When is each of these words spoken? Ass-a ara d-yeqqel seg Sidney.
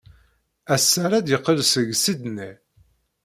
Ass-a 0.73 0.99
ara 1.05 1.25
d-yeqqel 1.25 1.59
seg 1.71 1.87
Sidney. 2.03 2.53